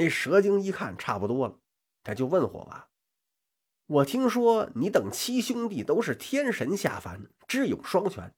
[0.00, 1.60] 那蛇精一看差不多了，
[2.02, 2.88] 他就问火娃
[3.84, 8.34] ：“我听说你等七兄弟都是天神下凡，智勇双全，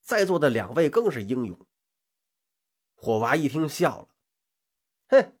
[0.00, 1.64] 在座的两位更是英勇。”
[2.98, 4.08] 火娃一听笑了
[5.06, 5.38] ：“哼，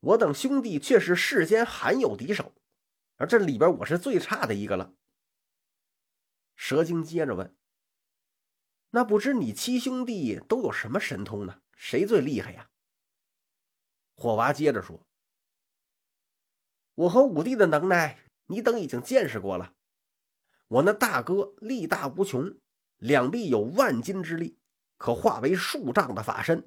[0.00, 2.52] 我等兄弟却是世间罕有敌手，
[3.16, 4.92] 而这里边我是最差的一个了。”
[6.56, 7.56] 蛇精接着问
[8.92, 11.62] ：“那不知你七兄弟都有什么神通呢？
[11.74, 12.68] 谁最厉害呀？”
[14.20, 15.06] 火娃接着说
[16.96, 19.74] ：“我和五弟的能耐，你等已经见识过了。
[20.66, 22.58] 我那大哥力大无穷，
[22.96, 24.58] 两臂有万斤之力，
[24.96, 26.64] 可化为数丈的法身；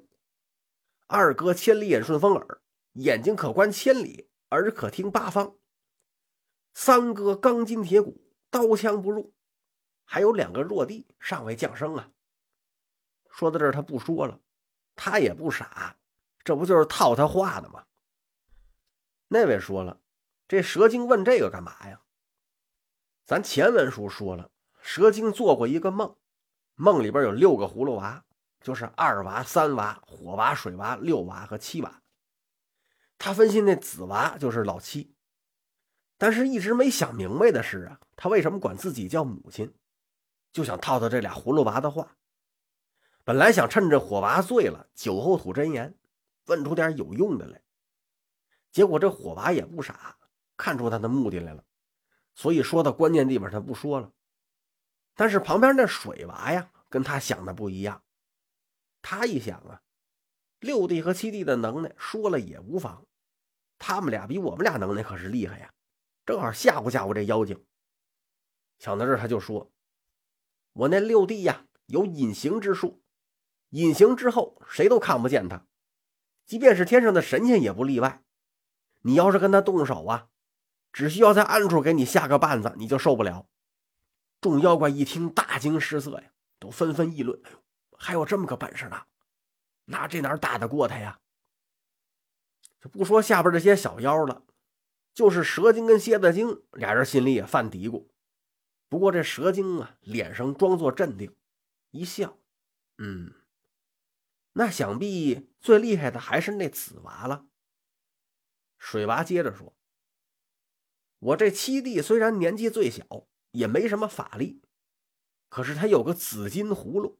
[1.08, 5.58] 二哥千里眼顺风耳，眼睛可观千里，耳可听八方；
[6.72, 9.34] 三哥钢筋铁骨，刀枪不入；
[10.04, 12.10] 还有两个弱弟尚未降生啊。”
[13.28, 14.40] 说到这儿，他不说了，
[14.96, 15.98] 他也不傻。
[16.44, 17.84] 这不就是套他话的吗？
[19.28, 20.00] 那位说了，
[20.48, 22.00] 这蛇精问这个干嘛呀？
[23.24, 26.16] 咱前文书说了，蛇精做过一个梦，
[26.74, 28.24] 梦里边有六个葫芦娃，
[28.60, 32.02] 就是二娃、三娃、火娃、水娃、六娃和七娃。
[33.16, 35.14] 他分析那子娃就是老七，
[36.18, 39.72] 但是一直没想明白的是啊，他为什么管自己叫母亲？
[40.52, 42.16] 就想套套这俩葫芦娃的话。
[43.24, 45.94] 本来想趁着火娃醉了，酒后吐真言。
[46.46, 47.62] 问出点有用的来，
[48.70, 50.18] 结果这火娃也不傻，
[50.56, 51.64] 看出他的目的来了，
[52.34, 54.12] 所以说到关键地方他不说了。
[55.14, 58.02] 但是旁边那水娃呀，跟他想的不一样。
[59.02, 59.82] 他一想啊，
[60.58, 63.06] 六弟和七弟的能耐说了也无妨，
[63.78, 65.72] 他们俩比我们俩能耐可是厉害呀，
[66.24, 67.64] 正好吓唬吓唬这妖精。
[68.78, 69.72] 想到这儿，他就说
[70.72, 73.02] ：“我那六弟呀，有隐形之术，
[73.70, 75.66] 隐形之后谁都看不见他。”
[76.44, 78.22] 即便是天上的神仙也不例外。
[79.02, 80.28] 你要是跟他动手啊，
[80.92, 83.48] 只需要在暗处给你下个绊子，你就受不了。
[84.40, 87.40] 众妖怪一听，大惊失色呀，都纷纷议论：“，
[87.98, 89.02] 还有这么个本事呢？
[89.86, 91.18] 那这哪打得过他呀？”
[92.80, 94.42] 这不说下边这些小妖了，
[95.14, 98.08] 就是蛇精跟蝎子精俩人心里也犯嘀咕。
[98.88, 101.34] 不过这蛇精啊，脸上装作镇定，
[101.90, 102.38] 一笑
[102.98, 103.32] ：“嗯。”
[104.54, 107.46] 那想必最厉害的还是那紫娃了。
[108.78, 109.74] 水娃接着说
[111.18, 114.62] ：“我这七弟虽然年纪最小，也没什么法力，
[115.48, 117.18] 可是他有个紫金葫芦。”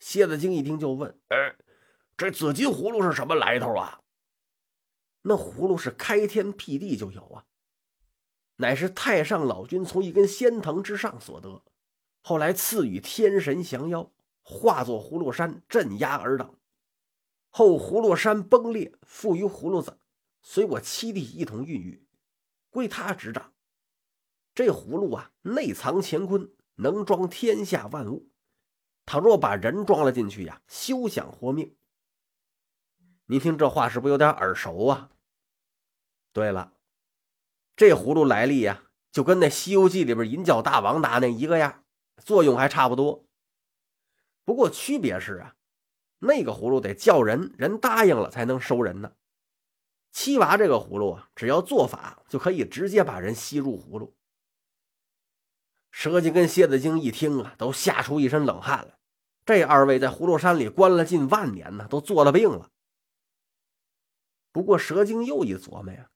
[0.00, 1.56] 蝎子精一听就问：“哎，
[2.16, 4.02] 这紫金葫芦是什么来头啊？”
[5.22, 7.44] 那葫芦是开天辟地就有啊，
[8.56, 11.64] 乃是太上老君从一根仙藤之上所得，
[12.22, 14.12] 后来赐予天神降妖。
[14.50, 16.54] 化作葫芦山镇压尔等，
[17.50, 19.98] 后葫芦山崩裂，附于葫芦子，
[20.40, 22.08] 随我七弟一同孕育，
[22.70, 23.52] 归他执掌。
[24.54, 28.30] 这葫芦啊，内藏乾坤，能装天下万物。
[29.04, 31.76] 倘若把人装了进去呀，休想活命。
[33.26, 35.10] 您听这话是不是有点耳熟啊？
[36.32, 36.72] 对了，
[37.76, 41.84] 这葫芦来历呀，就跟那《西游记》里边银角大王拿那一个样，
[42.24, 43.27] 作用还差不多。
[44.48, 45.56] 不过区别是啊，
[46.20, 49.12] 那个葫芦得叫人，人答应了才能收人呢。
[50.10, 54.16] 七娃这个葫芦啊，只要做法就可以直接把人吸入葫芦。
[55.90, 58.98] 蛇精跟蝎子精一听啊，都吓出一身冷汗来。
[59.44, 62.70] 这二位在葫芦山里关了近万年呢，都做了病了。
[64.50, 66.08] 不过蛇精又一琢磨呀，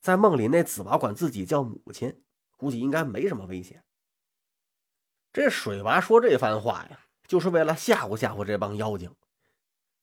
[0.00, 2.24] 在梦里那紫娃管自己叫母亲，
[2.56, 3.84] 估计应该没什么危险。
[5.34, 7.00] 这水娃说这番话呀。
[7.26, 9.14] 就是为了吓唬吓唬这帮妖精，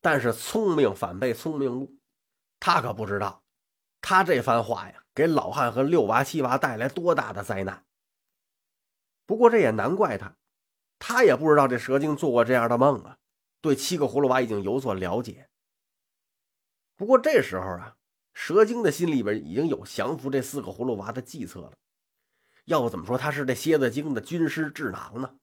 [0.02, 1.98] 但是聪明反被聪明误，
[2.60, 3.44] 他可不知道，
[4.02, 7.86] 他这番话呀，给老汉和六娃七娃带来多大的灾难。
[9.26, 10.36] 不过这也难怪他，
[11.00, 13.18] 他也不知道这蛇精做过这样的梦啊，
[13.62, 15.48] 对七个葫芦娃已经有所了解。
[16.96, 17.96] 不过这时候啊，
[18.34, 21.74] 蛇精的心里边已经有降服这四个葫芦娃的计策了，
[22.66, 25.36] 要不怎么说他是这蝎子精的军师智囊呢？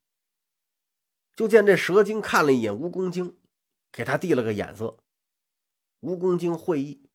[1.39, 3.39] 就见这蛇精看了一眼蜈蚣精，
[3.93, 4.99] 给他递了个眼色。
[6.01, 7.09] 蜈蚣精会意，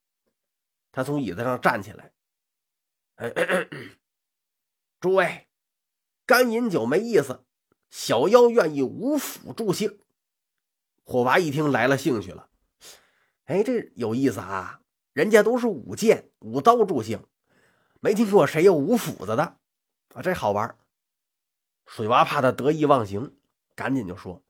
[0.93, 2.13] 他从椅子上站起来
[5.01, 5.49] ：“诸位，
[6.25, 7.43] 干饮酒没意思，
[7.89, 9.99] 小妖愿意五斧助兴。”
[11.03, 12.49] 火娃一听来了兴趣了，
[13.43, 14.79] 哎，这有意思啊！
[15.11, 17.27] 人家都是舞剑、舞刀助兴，
[17.99, 19.59] 没听过谁有舞斧子的
[20.13, 20.79] 啊，这好玩。
[21.85, 23.37] 水娃怕他得意忘形。
[23.75, 24.43] 赶紧就说：“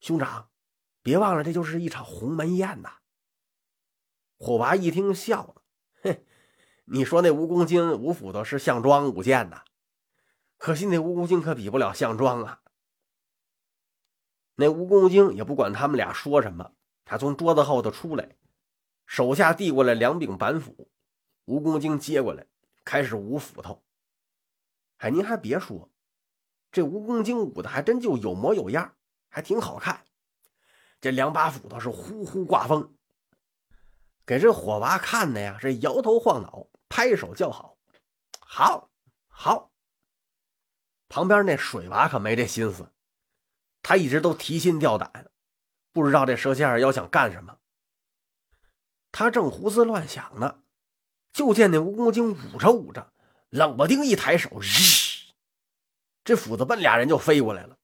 [0.00, 0.50] 兄长，
[1.02, 2.98] 别忘了，这就是一场鸿门宴呐。”
[4.38, 5.62] 火娃一听笑了
[6.02, 6.26] ：“嘿，
[6.86, 9.64] 你说那蜈蚣精五斧头是项庄舞剑呐？
[10.56, 12.62] 可惜那蜈蚣精可比不了项庄啊。”
[14.56, 16.74] 那蜈蚣精也不管他们俩说什么，
[17.04, 18.36] 他从桌子后头出来，
[19.06, 20.90] 手下递过来两柄板斧，
[21.46, 22.46] 蜈蚣精接过来，
[22.84, 23.82] 开始舞斧头。
[24.98, 25.90] 哎，您还别说，
[26.72, 28.94] 这蜈蚣精舞的还真就有模有样，
[29.28, 30.04] 还挺好看。
[31.00, 32.94] 这两把斧头是呼呼刮风，
[34.26, 37.76] 给这火娃看的呀，是摇头晃脑，拍手叫好，
[38.40, 38.90] 好，
[39.28, 39.70] 好。
[41.08, 42.92] 旁边那水娃可没这心思。
[43.82, 45.30] 他一直都提心吊胆，
[45.90, 47.56] 不知道这蛇仙要想干什么。
[49.10, 50.62] 他正胡思乱想呢，
[51.32, 53.12] 就见那蜈蚣精舞着舞着，
[53.48, 54.68] 冷不丁一抬手，日，
[56.30, 57.76] 这斧子奔俩人就飞过来了。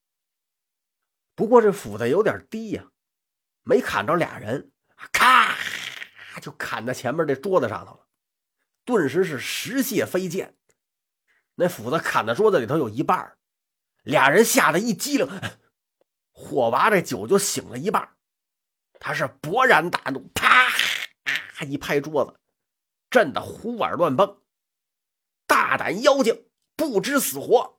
[1.35, 2.93] 不过这斧子有点低呀，
[3.65, 4.71] 没砍着俩人，
[5.11, 5.57] 咔，
[6.41, 8.07] 就砍在前面这桌子上头了。
[8.85, 10.55] 顿时是石屑飞溅，
[11.57, 13.37] 那斧子砍在桌子里头有一半
[14.05, 15.29] 俩人吓得一激灵。
[16.31, 18.17] 火娃这酒就醒了一半，
[19.01, 20.71] 他是勃然大怒，啪
[21.67, 22.39] 一拍桌子，
[23.11, 24.41] 震得胡碗乱蹦。
[25.49, 27.76] 大胆妖精，不知死活！